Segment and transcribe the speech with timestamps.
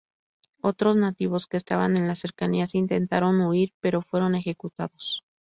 [0.63, 5.23] Otros nativos que estaban en las cercanías intentaron huir pero fueron ejecutados.